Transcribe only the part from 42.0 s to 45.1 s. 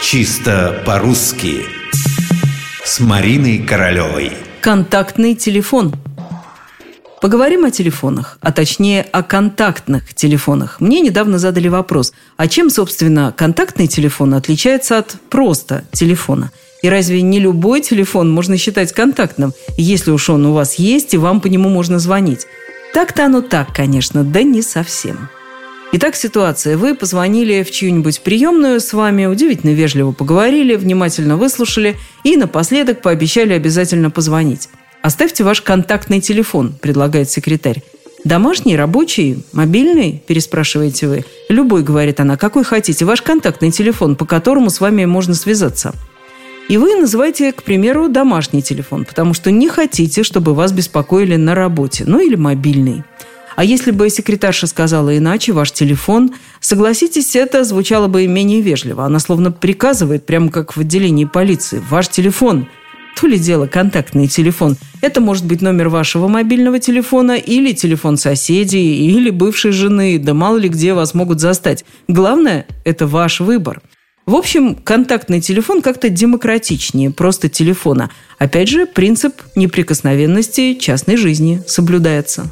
она,– «какой хотите, ваш контактный телефон, по которому с вами